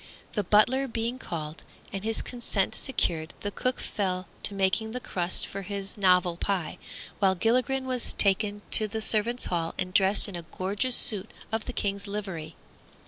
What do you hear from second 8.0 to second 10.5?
taken to the servants' hall and dressed in a